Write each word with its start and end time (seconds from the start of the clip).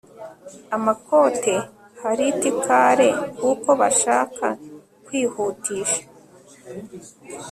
amakote 0.75 1.53
hariti 2.01 2.49
kare 2.63 3.09
kuko 3.37 3.69
bashaka 3.79 4.47
kwihutisha 5.05 6.03